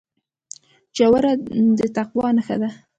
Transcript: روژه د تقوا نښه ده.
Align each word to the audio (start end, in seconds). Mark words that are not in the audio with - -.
روژه 1.11 1.31
د 1.77 1.79
تقوا 1.95 2.27
نښه 2.37 2.55
ده. 2.61 2.69